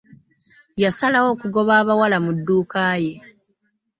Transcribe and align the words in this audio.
Yasalawo 0.83 1.27
okugoba 1.35 1.71
abawala 1.81 2.17
mu 2.25 2.31
dduuka 2.37 2.81
ye. 3.03 3.13